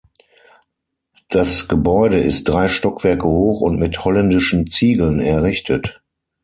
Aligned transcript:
Das 1.29 1.67
Gebäude 1.67 2.19
ist 2.19 2.45
drei 2.49 2.67
Stockwerke 2.69 3.27
hoch 3.27 3.61
und 3.61 3.77
mit 3.77 4.03
holländischen 4.03 4.65
Ziegeln 4.65 5.19
errichtet. 5.19 6.01